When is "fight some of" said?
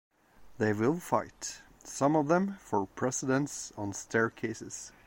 0.99-2.27